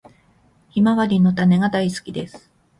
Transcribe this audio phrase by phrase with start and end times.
[0.71, 2.49] ヒマワリの種が大好きです。